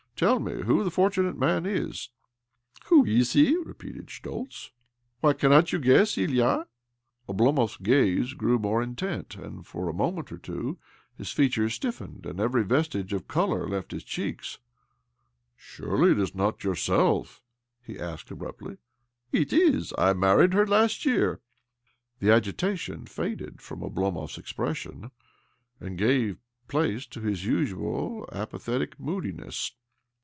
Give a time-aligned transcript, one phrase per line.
[0.21, 2.09] Tell me who the fortunate man is?""
[2.85, 4.69] Who he is?" repeated Schtoltz."
[5.19, 6.63] Why, caimot you guess, Ilya I"
[7.31, 10.77] Oblomov's gaze grew more intent, and for a moment or two
[11.17, 14.59] his features stiffened, and every vestige of colour left his cheeks.
[15.55, 17.41] "Surely it is not yourself?"
[17.81, 18.77] he asked abruptly."
[19.41, 19.91] It is.
[19.97, 21.41] I married her last year."
[22.19, 25.09] The agitation faded from Oblomov's expression,
[25.79, 26.37] and gave
[26.67, 29.71] place to his usual apathetic moodiness.